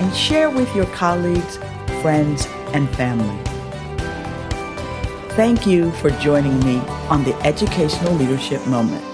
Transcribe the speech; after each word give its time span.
and 0.00 0.14
share 0.14 0.50
with 0.50 0.74
your 0.74 0.86
colleagues, 0.86 1.56
friends, 2.02 2.46
and 2.72 2.88
family. 2.96 3.42
Thank 5.34 5.66
you 5.66 5.92
for 5.92 6.10
joining 6.10 6.58
me 6.60 6.78
on 7.08 7.24
the 7.24 7.34
Educational 7.46 8.12
Leadership 8.14 8.66
Moment. 8.66 9.04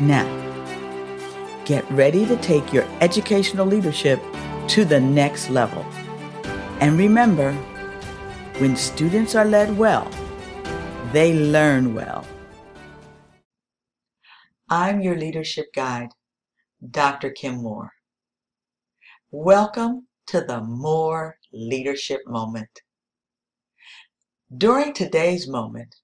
Now, 0.00 0.26
get 1.64 1.88
ready 1.90 2.24
to 2.26 2.36
take 2.38 2.72
your 2.72 2.84
educational 3.00 3.66
leadership 3.66 4.20
to 4.68 4.84
the 4.84 5.00
next 5.00 5.50
level. 5.50 5.84
And 6.80 6.98
remember, 6.98 7.52
when 8.58 8.76
students 8.76 9.34
are 9.34 9.44
led 9.44 9.76
well, 9.76 10.10
they 11.12 11.34
learn 11.34 11.94
well. 11.94 12.26
I'm 14.68 15.00
your 15.00 15.16
leadership 15.16 15.72
guide, 15.74 16.10
Dr. 16.88 17.30
Kim 17.30 17.56
Moore. 17.56 17.92
Welcome 19.32 20.08
to 20.26 20.40
the 20.40 20.60
MOORE 20.60 21.36
Leadership 21.52 22.22
Moment. 22.26 22.80
During 24.52 24.92
today's 24.92 25.46
moment, 25.46 25.94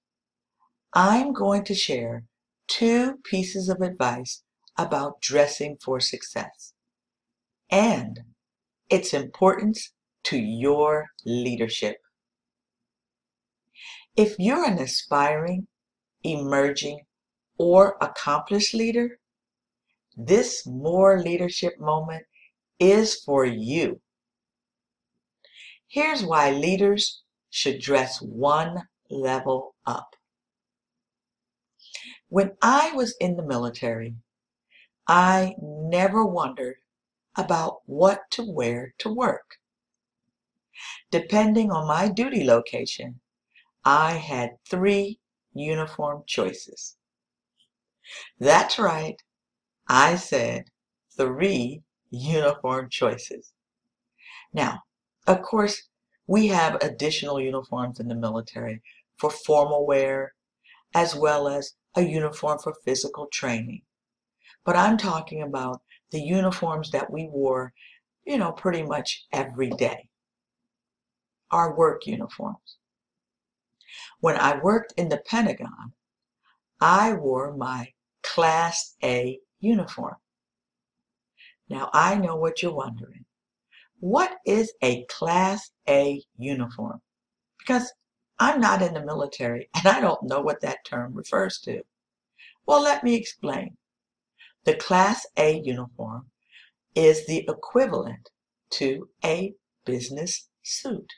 I'm 0.93 1.33
going 1.33 1.65
to 1.65 1.75
share 1.75 2.23
two 2.69 3.17
pieces 3.25 3.67
of 3.67 3.81
advice 3.81 4.43
about 4.77 5.19
dressing 5.19 5.75
for 5.83 5.99
success 5.99 6.71
and 7.69 8.21
its 8.89 9.13
importance 9.13 9.91
to 10.23 10.37
your 10.37 11.07
leadership. 11.25 11.97
If 14.15 14.39
you're 14.39 14.63
an 14.63 14.79
aspiring, 14.79 15.67
emerging, 16.23 17.01
or 17.57 17.97
accomplished 17.99 18.73
leader, 18.73 19.19
this 20.15 20.65
MOORE 20.65 21.19
leadership 21.21 21.77
moment 21.77 22.23
is 22.79 23.15
for 23.15 23.45
you. 23.45 24.01
Here's 25.87 26.23
why 26.23 26.51
leaders 26.51 27.23
should 27.49 27.79
dress 27.79 28.21
one 28.21 28.87
level 29.09 29.75
up. 29.85 30.15
When 32.29 32.57
I 32.61 32.91
was 32.91 33.15
in 33.19 33.37
the 33.37 33.43
military, 33.43 34.15
I 35.07 35.55
never 35.61 36.25
wondered 36.25 36.75
about 37.37 37.81
what 37.85 38.29
to 38.31 38.43
wear 38.43 38.93
to 38.97 39.13
work. 39.13 39.55
Depending 41.09 41.71
on 41.71 41.87
my 41.87 42.09
duty 42.09 42.43
location, 42.43 43.21
I 43.85 44.13
had 44.13 44.57
three 44.69 45.19
uniform 45.53 46.23
choices. 46.27 46.97
That's 48.39 48.77
right, 48.77 49.21
I 49.87 50.17
said 50.17 50.65
three 51.15 51.83
uniform 52.09 52.89
choices. 52.89 53.53
Now, 54.53 54.83
of 55.25 55.41
course, 55.41 55.83
we 56.25 56.47
have 56.47 56.75
additional 56.81 57.39
uniforms 57.39 57.99
in 57.99 58.07
the 58.07 58.15
military 58.15 58.81
for 59.17 59.29
formal 59.29 59.85
wear, 59.85 60.33
as 60.93 61.15
well 61.15 61.47
as 61.47 61.73
a 61.95 62.01
uniform 62.01 62.59
for 62.59 62.73
physical 62.85 63.27
training. 63.31 63.81
But 64.65 64.75
I'm 64.75 64.97
talking 64.97 65.41
about 65.41 65.81
the 66.11 66.21
uniforms 66.21 66.91
that 66.91 67.11
we 67.11 67.27
wore, 67.27 67.73
you 68.25 68.37
know, 68.37 68.51
pretty 68.51 68.83
much 68.83 69.25
every 69.31 69.69
day. 69.69 70.09
Our 71.51 71.75
work 71.75 72.05
uniforms. 72.05 72.77
When 74.19 74.35
I 74.35 74.59
worked 74.61 74.93
in 74.97 75.09
the 75.09 75.21
Pentagon, 75.25 75.93
I 76.81 77.13
wore 77.13 77.55
my 77.55 77.93
Class 78.21 78.95
A 79.03 79.39
uniform. 79.59 80.17
Now 81.69 81.89
I 81.93 82.15
know 82.15 82.35
what 82.35 82.61
you're 82.61 82.73
wondering. 82.73 83.25
What 83.99 84.37
is 84.45 84.73
a 84.81 85.05
Class 85.05 85.71
A 85.89 86.23
uniform? 86.37 87.01
Because 87.57 87.91
I'm 88.39 88.61
not 88.61 88.81
in 88.81 88.93
the 88.93 89.03
military 89.03 89.69
and 89.75 89.87
I 89.87 89.99
don't 89.99 90.23
know 90.23 90.41
what 90.41 90.61
that 90.61 90.85
term 90.85 91.13
refers 91.13 91.59
to. 91.61 91.81
Well, 92.65 92.81
let 92.81 93.03
me 93.03 93.15
explain. 93.15 93.77
The 94.65 94.75
Class 94.75 95.25
A 95.37 95.61
uniform 95.63 96.29
is 96.95 97.25
the 97.25 97.45
equivalent 97.47 98.29
to 98.71 99.09
a 99.23 99.53
business 99.85 100.49
suit. 100.63 101.13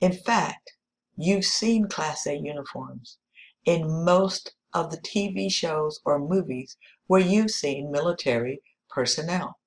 In 0.00 0.12
fact, 0.12 0.72
you've 1.16 1.44
seen 1.44 1.88
Class 1.88 2.26
A 2.26 2.34
uniforms 2.34 3.18
in 3.64 4.04
most 4.04 4.54
of 4.72 4.90
the 4.90 4.98
TV 4.98 5.50
shows 5.50 6.00
or 6.04 6.18
movies 6.18 6.76
where 7.06 7.20
you've 7.20 7.50
seen 7.50 7.90
military 7.90 8.62
personnel. 8.90 9.58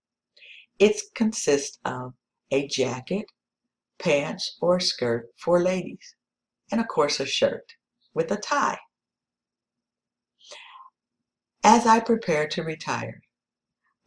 It 0.79 1.01
consists 1.15 1.79
of 1.85 2.13
a 2.51 2.67
jacket, 2.67 3.25
pants 3.99 4.57
or 4.61 4.79
skirt 4.79 5.27
for 5.37 5.61
ladies, 5.61 6.15
and 6.71 6.81
of 6.81 6.87
course 6.87 7.19
a 7.19 7.25
shirt 7.25 7.73
with 8.13 8.31
a 8.31 8.37
tie. 8.37 8.79
As 11.63 11.85
I 11.85 11.99
prepared 11.99 12.51
to 12.51 12.63
retire, 12.63 13.21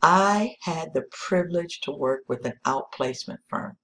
I 0.03 0.57
had 0.63 0.93
the 0.93 1.07
privilege 1.11 1.81
to 1.83 1.91
work 1.91 2.25
with 2.29 2.45
an 2.45 2.61
outplacement 2.67 3.39
firm. 3.49 3.79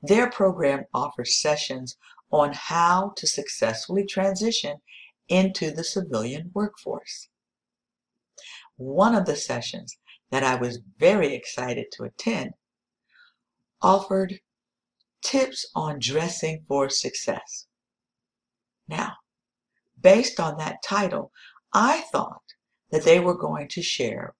Their 0.00 0.30
program 0.30 0.84
offers 0.94 1.40
sessions 1.40 1.96
on 2.30 2.52
how 2.54 3.12
to 3.16 3.26
successfully 3.26 4.06
transition 4.06 4.78
into 5.28 5.70
the 5.70 5.84
civilian 5.84 6.50
workforce. 6.54 7.28
One 8.76 9.14
of 9.14 9.26
the 9.26 9.36
sessions 9.36 9.98
that 10.30 10.42
I 10.42 10.54
was 10.54 10.80
very 10.98 11.34
excited 11.34 11.86
to 11.92 12.04
attend 12.04 12.52
offered 13.80 14.40
tips 15.22 15.66
on 15.74 15.98
dressing 16.00 16.64
for 16.66 16.88
success. 16.88 17.66
Now, 18.88 19.14
based 20.00 20.40
on 20.40 20.56
that 20.58 20.82
title, 20.82 21.32
I 21.72 22.02
thought 22.12 22.42
that 22.90 23.04
they 23.04 23.20
were 23.20 23.36
going 23.36 23.68
to 23.68 23.82
share 23.82 24.34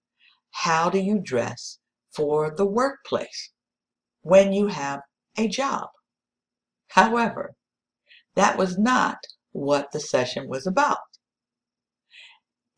how 0.51 0.89
do 0.89 0.99
you 0.99 1.19
dress 1.19 1.79
for 2.11 2.53
the 2.55 2.65
workplace 2.65 3.51
when 4.21 4.53
you 4.53 4.67
have 4.67 5.01
a 5.37 5.47
job. 5.47 5.89
However, 6.89 7.55
that 8.35 8.57
was 8.57 8.77
not 8.77 9.17
what 9.51 9.91
the 9.91 9.99
session 9.99 10.47
was 10.47 10.67
about. 10.67 10.99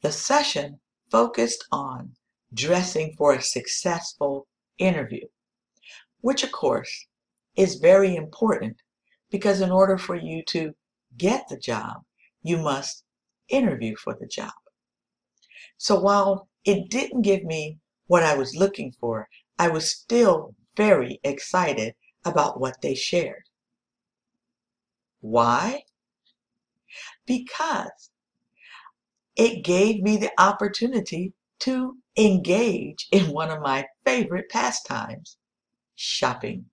The 0.02 0.12
session 0.12 0.80
focused 1.10 1.66
on 1.72 2.16
dressing 2.54 3.14
for 3.18 3.34
a 3.34 3.42
successful 3.42 4.48
interview, 4.78 5.26
which 6.22 6.44
of 6.44 6.52
course 6.52 7.08
is 7.56 7.76
very 7.76 8.16
important 8.16 8.78
because 9.30 9.62
in 9.62 9.72
order 9.72 9.98
for 9.98 10.16
you 10.16 10.44
to 10.44 10.74
get 11.18 11.46
the 11.50 11.58
job, 11.58 12.04
you 12.44 12.58
must 12.58 13.04
interview 13.50 13.96
for 13.96 14.16
the 14.20 14.28
job. 14.28 14.54
So 15.78 16.00
while 16.00 16.48
it 16.64 16.90
didn't 16.90 17.22
give 17.22 17.44
me 17.44 17.80
what 18.08 18.24
I 18.24 18.36
was 18.36 18.56
looking 18.56 18.92
for, 19.00 19.28
I 19.58 19.70
was 19.70 19.92
still 19.92 20.56
very 20.76 21.20
excited 21.24 21.96
about 22.24 22.60
what 22.60 22.82
they 22.82 22.96
shared. 22.96 23.44
Why? 25.22 25.84
Because 27.26 28.12
it 29.36 29.64
gave 29.64 30.02
me 30.02 30.18
the 30.18 30.32
opportunity 30.40 31.34
to 31.60 31.98
engage 32.18 33.08
in 33.12 33.32
one 33.32 33.52
of 33.52 33.62
my 33.62 33.86
favorite 34.06 34.50
pastimes, 34.50 35.38
shopping. 35.96 36.66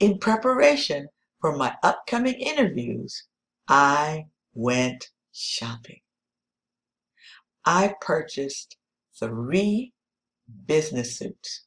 In 0.00 0.18
preparation 0.18 1.08
for 1.40 1.56
my 1.56 1.74
upcoming 1.82 2.34
interviews, 2.34 3.24
I 3.68 4.26
went 4.54 5.10
shopping. 5.32 6.00
I 7.64 7.94
purchased 8.00 8.76
three 9.18 9.92
business 10.66 11.16
suits 11.18 11.64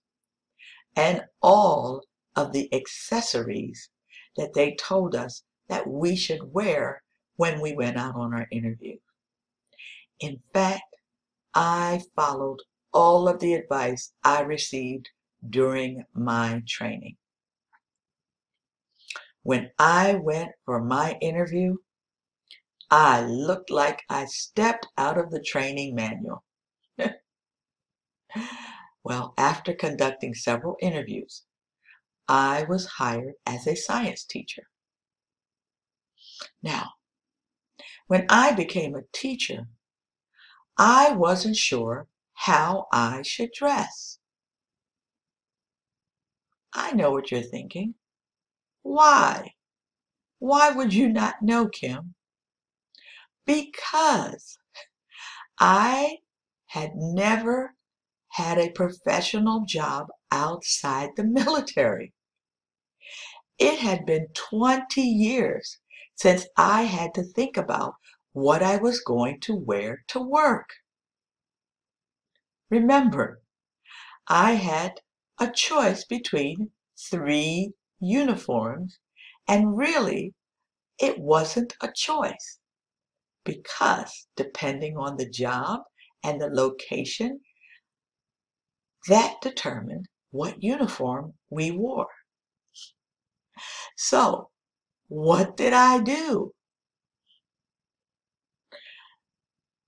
and 0.95 1.23
all 1.41 2.03
of 2.35 2.51
the 2.51 2.73
accessories 2.73 3.89
that 4.35 4.53
they 4.53 4.75
told 4.75 5.15
us 5.15 5.43
that 5.69 5.87
we 5.87 6.15
should 6.15 6.53
wear 6.53 7.01
when 7.37 7.61
we 7.61 7.73
went 7.73 7.97
out 7.97 8.15
on 8.15 8.33
our 8.33 8.47
interview. 8.51 8.97
In 10.19 10.41
fact, 10.53 10.95
I 11.53 12.01
followed 12.15 12.59
all 12.93 13.27
of 13.27 13.39
the 13.39 13.53
advice 13.53 14.11
I 14.23 14.41
received 14.41 15.09
during 15.47 16.03
my 16.13 16.63
training. 16.67 17.17
When 19.43 19.71
I 19.79 20.15
went 20.15 20.51
for 20.65 20.83
my 20.83 21.17
interview, 21.21 21.77
I 22.89 23.21
looked 23.21 23.69
like 23.69 24.01
I 24.09 24.25
stepped 24.25 24.87
out 24.97 25.17
of 25.17 25.29
the 25.29 25.41
training 25.41 25.95
manual. 25.95 26.43
well, 29.03 29.33
after 29.37 29.73
conducting 29.73 30.33
several 30.33 30.75
interviews, 30.81 31.43
I 32.27 32.63
was 32.63 32.85
hired 32.85 33.35
as 33.45 33.67
a 33.67 33.75
science 33.75 34.25
teacher. 34.25 34.63
Now, 36.61 36.96
when 38.07 38.25
I 38.29 38.51
became 38.51 38.95
a 38.95 39.03
teacher, 39.13 39.67
I 40.77 41.11
wasn't 41.11 41.57
sure 41.57 42.07
how 42.33 42.87
I 42.91 43.21
should 43.21 43.51
dress. 43.53 44.19
I 46.73 46.91
know 46.91 47.11
what 47.11 47.31
you're 47.31 47.41
thinking. 47.41 47.95
Why? 48.81 49.53
Why 50.39 50.71
would 50.71 50.93
you 50.93 51.09
not 51.09 51.41
know, 51.41 51.67
Kim? 51.67 52.15
because 53.47 54.59
I 55.59 56.17
had 56.67 56.91
never 56.95 57.73
had 58.33 58.59
a 58.59 58.69
professional 58.69 59.63
job 59.65 60.07
outside 60.31 61.11
the 61.15 61.23
military. 61.23 62.13
It 63.57 63.79
had 63.79 64.05
been 64.05 64.27
20 64.51 65.01
years 65.01 65.79
since 66.17 66.47
I 66.57 66.83
had 66.83 67.13
to 67.13 67.23
think 67.23 67.57
about 67.57 67.93
what 68.33 68.61
I 68.61 68.77
was 68.77 68.99
going 68.99 69.39
to 69.41 69.55
wear 69.55 70.03
to 70.09 70.19
work. 70.19 70.69
Remember, 72.69 73.41
I 74.27 74.53
had 74.53 75.01
a 75.39 75.49
choice 75.49 76.03
between 76.03 76.71
three 76.99 77.71
uniforms, 77.99 78.99
and 79.47 79.77
really, 79.77 80.33
it 80.99 81.19
wasn't 81.19 81.75
a 81.81 81.91
choice 81.95 82.59
because 83.45 84.27
depending 84.35 84.97
on 84.97 85.17
the 85.17 85.29
job 85.29 85.81
and 86.23 86.41
the 86.41 86.49
location, 86.49 87.39
that 89.07 89.39
determined 89.41 90.07
what 90.31 90.61
uniform 90.61 91.35
we 91.49 91.71
wore. 91.71 92.09
So, 93.95 94.49
what 95.07 95.57
did 95.57 95.73
I 95.73 95.99
do? 95.99 96.53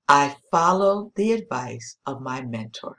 I 0.08 0.38
followed 0.50 1.12
the 1.16 1.34
advice 1.34 1.98
of 2.06 2.22
my 2.22 2.42
mentor. 2.42 2.96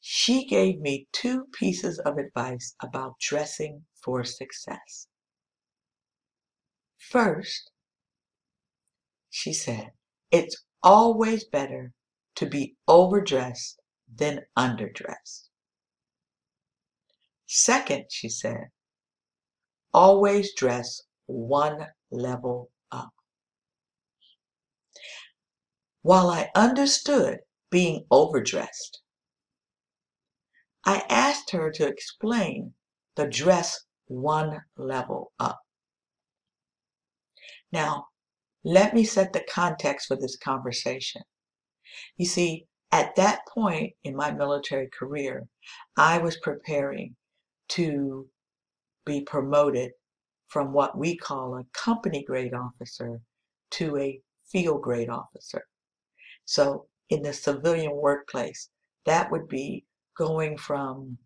She 0.00 0.46
gave 0.46 0.80
me 0.80 1.08
two 1.12 1.46
pieces 1.52 1.98
of 1.98 2.18
advice 2.18 2.74
about 2.80 3.18
dressing 3.20 3.86
for 4.02 4.24
success. 4.24 5.08
First, 6.98 7.70
she 9.30 9.52
said, 9.52 9.90
it's 10.30 10.64
always 10.82 11.44
better 11.44 11.92
to 12.36 12.46
be 12.46 12.76
overdressed 12.86 13.80
than 14.12 14.40
underdressed. 14.56 15.48
Second, 17.46 18.06
she 18.10 18.28
said, 18.28 18.68
always 19.92 20.54
dress 20.54 21.02
one 21.26 21.86
level 22.10 22.70
up. 22.90 23.12
While 26.02 26.30
I 26.30 26.50
understood 26.54 27.40
being 27.70 28.06
overdressed, 28.10 29.00
I 30.84 31.04
asked 31.08 31.50
her 31.50 31.70
to 31.72 31.86
explain 31.86 32.74
the 33.16 33.26
dress 33.26 33.84
one 34.06 34.62
level 34.76 35.32
up. 35.38 35.60
Now, 37.70 38.06
let 38.64 38.94
me 38.94 39.04
set 39.04 39.32
the 39.32 39.44
context 39.48 40.08
for 40.08 40.16
this 40.16 40.36
conversation. 40.36 41.22
You 42.16 42.26
see, 42.26 42.66
at 42.92 43.14
that 43.16 43.40
point 43.46 43.94
in 44.02 44.16
my 44.16 44.30
military 44.32 44.88
career, 44.88 45.46
I 45.96 46.18
was 46.18 46.36
preparing 46.38 47.16
to 47.70 48.28
be 49.04 49.22
promoted 49.22 49.92
from 50.48 50.72
what 50.72 50.98
we 50.98 51.16
call 51.16 51.56
a 51.56 51.64
company 51.72 52.24
grade 52.24 52.54
officer 52.54 53.20
to 53.70 53.96
a 53.96 54.20
field 54.50 54.82
grade 54.82 55.08
officer. 55.08 55.64
So 56.44 56.86
in 57.08 57.22
the 57.22 57.32
civilian 57.32 57.92
workplace, 57.94 58.68
that 59.06 59.30
would 59.30 59.48
be 59.48 59.84
going 60.16 60.58
from 60.58 61.18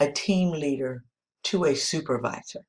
a 0.00 0.10
team 0.10 0.50
leader 0.50 1.04
to 1.44 1.64
a 1.64 1.74
supervisor. 1.74 2.66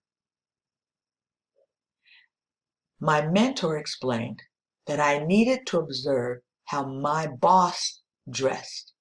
My 2.99 3.27
mentor 3.27 3.77
explained 3.77 4.41
that 4.85 4.99
I 4.99 5.25
needed 5.25 5.67
to 5.67 5.79
observe 5.79 6.39
how 6.65 6.85
my 6.85 7.27
boss 7.27 8.01
dressed. 8.29 8.93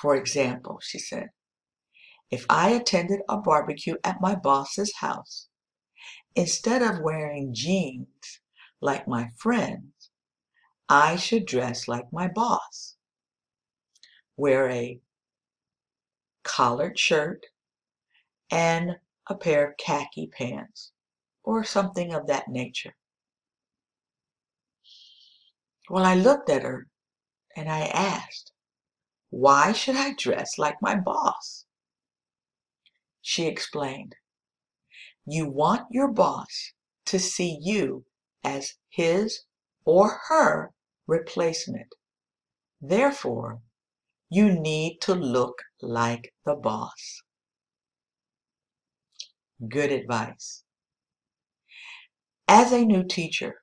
For 0.00 0.16
example, 0.16 0.78
she 0.82 0.98
said, 0.98 1.28
if 2.34 2.44
I 2.50 2.70
attended 2.70 3.20
a 3.28 3.36
barbecue 3.36 3.94
at 4.02 4.20
my 4.20 4.34
boss's 4.34 4.96
house, 4.96 5.46
instead 6.34 6.82
of 6.82 6.98
wearing 7.00 7.54
jeans 7.54 8.40
like 8.80 9.06
my 9.06 9.30
friends, 9.36 10.10
I 10.88 11.14
should 11.14 11.46
dress 11.46 11.86
like 11.86 12.12
my 12.12 12.26
boss. 12.26 12.96
Wear 14.36 14.68
a 14.68 15.00
collared 16.42 16.98
shirt 16.98 17.46
and 18.50 18.96
a 19.28 19.36
pair 19.36 19.68
of 19.68 19.76
khaki 19.76 20.26
pants 20.26 20.90
or 21.44 21.62
something 21.62 22.12
of 22.12 22.26
that 22.26 22.48
nature. 22.48 22.96
Well, 25.88 26.04
I 26.04 26.16
looked 26.16 26.50
at 26.50 26.64
her 26.64 26.88
and 27.54 27.70
I 27.70 27.82
asked, 27.82 28.50
Why 29.30 29.70
should 29.70 29.94
I 29.94 30.14
dress 30.14 30.58
like 30.58 30.82
my 30.82 30.96
boss? 30.96 31.66
She 33.26 33.46
explained, 33.46 34.16
You 35.24 35.48
want 35.48 35.86
your 35.90 36.12
boss 36.12 36.72
to 37.06 37.18
see 37.18 37.58
you 37.58 38.04
as 38.44 38.74
his 38.90 39.44
or 39.86 40.20
her 40.28 40.74
replacement. 41.06 41.88
Therefore, 42.82 43.62
you 44.28 44.52
need 44.52 44.98
to 45.00 45.14
look 45.14 45.62
like 45.80 46.34
the 46.44 46.54
boss. 46.54 47.22
Good 49.66 49.90
advice. 49.90 50.62
As 52.46 52.72
a 52.72 52.84
new 52.84 53.04
teacher, 53.04 53.62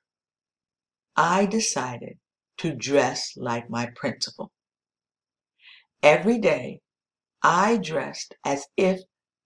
I 1.14 1.46
decided 1.46 2.18
to 2.56 2.74
dress 2.74 3.36
like 3.36 3.70
my 3.70 3.90
principal. 3.94 4.50
Every 6.02 6.38
day, 6.38 6.80
I 7.44 7.76
dressed 7.76 8.34
as 8.44 8.66
if 8.76 9.02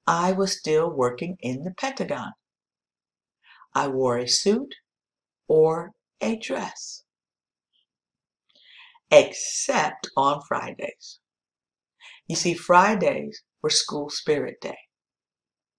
I 0.07 0.33
was 0.33 0.57
still 0.57 0.89
working 0.91 1.37
in 1.41 1.65
the 1.65 1.73
Pentagon. 1.73 2.33
I 3.75 3.89
wore 3.89 4.19
a 4.19 4.29
suit 4.29 4.75
or 5.49 5.93
a 6.21 6.37
dress, 6.37 7.03
except 9.11 10.09
on 10.17 10.43
Fridays. 10.47 11.19
You 12.29 12.37
see, 12.37 12.55
Fridays 12.55 13.43
were 13.63 13.71
school 13.71 14.09
spirit 14.09 14.61
day. 14.61 14.79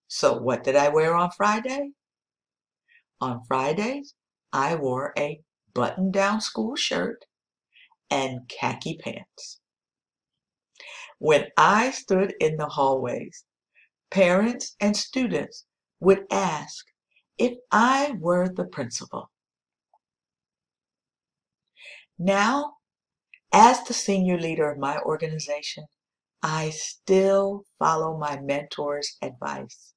So 0.08 0.38
what 0.38 0.64
did 0.64 0.76
I 0.76 0.90
wear 0.90 1.16
on 1.16 1.32
Friday? 1.32 1.92
On 3.20 3.42
Fridays, 3.48 4.14
I 4.54 4.76
wore 4.76 5.14
a 5.18 5.42
button 5.74 6.12
down 6.12 6.42
school 6.42 6.76
shirt 6.76 7.26
and 8.10 8.48
khaki 8.48 8.98
pants. 8.98 9.60
When 11.20 11.48
I 11.58 11.92
stood 11.92 12.36
in 12.40 12.58
the 12.58 12.68
hallways, 12.68 13.44
parents 14.10 14.76
and 14.80 14.96
students 14.96 15.66
would 16.00 16.26
ask 16.32 16.86
if 17.38 17.58
I 17.72 18.14
were 18.20 18.50
the 18.50 18.66
principal. 18.66 19.32
Now, 22.18 22.78
as 23.54 23.84
the 23.84 23.94
senior 23.94 24.40
leader 24.40 24.70
of 24.70 24.78
my 24.78 25.00
organization, 25.00 25.86
I 26.42 26.72
still 26.72 27.66
follow 27.80 28.18
my 28.18 28.38
mentor's 28.38 29.18
advice. 29.22 29.94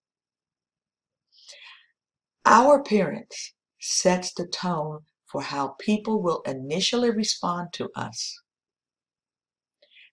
Our 2.45 2.81
appearance 2.81 3.55
sets 3.81 4.33
the 4.33 4.47
tone 4.47 5.01
for 5.27 5.43
how 5.43 5.77
people 5.79 6.21
will 6.23 6.43
initially 6.43 7.11
respond 7.11 7.73
to 7.75 7.91
us. 7.95 8.41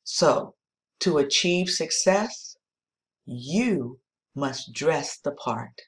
So, 0.03 0.55
to 1.01 1.17
achieve 1.17 1.69
success, 1.69 2.46
you 3.27 3.99
must 4.33 4.73
dress 4.73 5.19
the 5.19 5.31
part. 5.31 5.81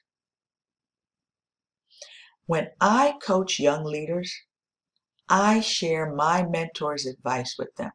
When 2.46 2.68
I 2.80 3.14
coach 3.22 3.58
young 3.58 3.84
leaders, 3.84 4.32
I 5.28 5.60
share 5.60 6.12
my 6.12 6.42
mentor's 6.42 7.06
advice 7.06 7.56
with 7.58 7.74
them. 7.76 7.92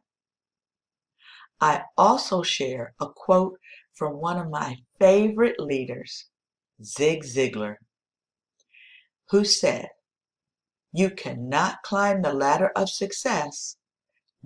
I 1.60 1.84
also 1.96 2.42
share 2.42 2.94
a 3.00 3.06
quote 3.08 3.58
from 3.94 4.20
one 4.20 4.38
of 4.38 4.50
my 4.50 4.78
favorite 4.98 5.60
leaders, 5.60 6.26
Zig 6.82 7.22
Ziglar, 7.22 7.76
who 9.30 9.44
said, 9.44 9.88
You 10.92 11.10
cannot 11.10 11.82
climb 11.82 12.22
the 12.22 12.34
ladder 12.34 12.72
of 12.74 12.90
success 12.90 13.76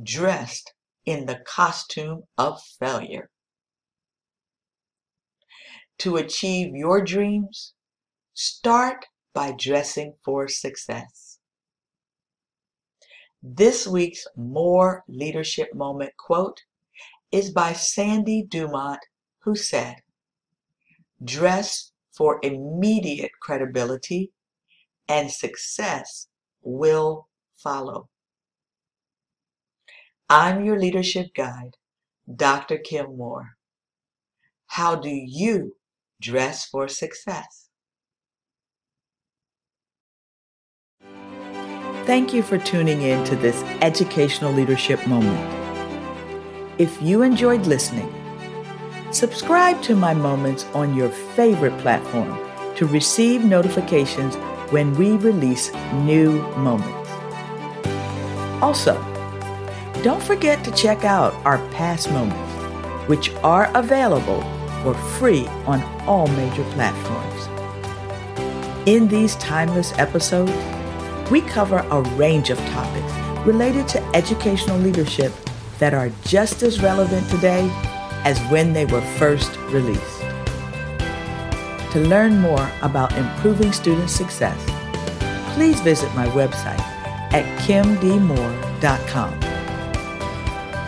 dressed 0.00 0.74
in 1.04 1.26
the 1.26 1.40
costume 1.46 2.24
of 2.36 2.60
failure. 2.78 3.30
To 6.00 6.16
achieve 6.16 6.74
your 6.74 7.04
dreams, 7.04 7.74
start 8.32 9.04
by 9.34 9.52
dressing 9.52 10.14
for 10.24 10.48
success. 10.48 11.40
This 13.42 13.86
week's 13.86 14.26
MOORE 14.34 15.04
Leadership 15.08 15.74
Moment 15.74 16.16
quote 16.16 16.62
is 17.30 17.50
by 17.50 17.74
Sandy 17.74 18.42
Dumont, 18.42 19.00
who 19.40 19.54
said, 19.54 19.96
Dress 21.22 21.92
for 22.10 22.40
immediate 22.42 23.32
credibility 23.42 24.32
and 25.06 25.30
success 25.30 26.28
will 26.62 27.28
follow. 27.58 28.08
I'm 30.30 30.64
your 30.64 30.78
leadership 30.78 31.34
guide, 31.34 31.76
Dr. 32.34 32.78
Kim 32.78 33.18
Moore. 33.18 33.58
How 34.68 34.96
do 34.96 35.10
you 35.10 35.76
dress 36.20 36.66
for 36.66 36.86
success? 36.88 37.68
Thank 42.04 42.34
you 42.34 42.42
for 42.42 42.58
tuning 42.58 43.02
in 43.02 43.24
to 43.24 43.36
this 43.36 43.62
educational 43.82 44.52
leadership 44.52 45.06
moment. 45.06 45.38
If 46.78 47.00
you 47.00 47.22
enjoyed 47.22 47.66
listening, 47.66 48.12
subscribe 49.12 49.80
to 49.82 49.94
my 49.94 50.14
moments 50.14 50.64
on 50.74 50.96
your 50.96 51.08
favorite 51.08 51.76
platform 51.78 52.36
to 52.76 52.86
receive 52.86 53.44
notifications 53.44 54.34
when 54.72 54.94
we 54.96 55.12
release 55.12 55.72
new 55.94 56.42
moments. 56.56 57.10
Also, 58.62 58.94
don't 60.02 60.22
forget 60.22 60.64
to 60.64 60.70
check 60.72 61.04
out 61.04 61.34
our 61.44 61.58
past 61.70 62.10
moments, 62.10 63.08
which 63.08 63.30
are 63.44 63.70
available 63.76 64.42
for 64.82 64.94
free 64.94 65.46
on 65.66 65.82
all 66.06 66.26
major 66.28 66.64
platforms. 66.72 67.48
In 68.86 69.08
these 69.08 69.36
timeless 69.36 69.92
episodes, 69.98 70.52
we 71.30 71.40
cover 71.42 71.78
a 71.90 72.00
range 72.16 72.50
of 72.50 72.58
topics 72.70 73.12
related 73.46 73.86
to 73.88 74.02
educational 74.14 74.78
leadership 74.78 75.32
that 75.78 75.94
are 75.94 76.10
just 76.24 76.62
as 76.62 76.82
relevant 76.82 77.28
today 77.30 77.68
as 78.24 78.38
when 78.50 78.72
they 78.72 78.86
were 78.86 79.00
first 79.18 79.56
released. 79.68 80.20
To 81.92 82.00
learn 82.00 82.38
more 82.38 82.70
about 82.82 83.16
improving 83.16 83.72
student 83.72 84.10
success, 84.10 84.58
please 85.54 85.80
visit 85.80 86.14
my 86.14 86.26
website 86.28 86.80
at 87.32 87.44
kimdmoore.com. 87.60 89.40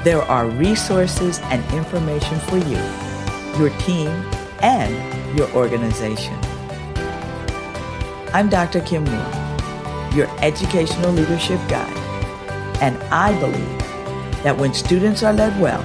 There 0.04 0.22
are 0.22 0.46
resources 0.48 1.40
and 1.44 1.64
information 1.72 2.38
for 2.40 2.58
you, 2.58 2.76
your 3.58 3.70
team, 3.80 4.08
and 4.60 5.36
your 5.36 5.50
organization. 5.52 6.38
I'm 8.32 8.48
Dr. 8.48 8.80
Kim 8.80 9.04
Moore, 9.04 10.12
your 10.14 10.28
educational 10.40 11.12
leadership 11.12 11.60
guide, 11.68 11.96
and 12.80 12.96
I 13.12 13.38
believe 13.40 13.78
that 14.42 14.56
when 14.56 14.72
students 14.72 15.22
are 15.22 15.32
led 15.32 15.60
well, 15.60 15.82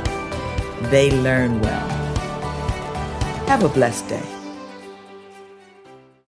they 0.89 1.12
learn 1.12 1.59
well. 1.59 1.88
Have 3.47 3.63
a 3.63 3.69
blessed 3.69 4.07
day. 4.09 4.37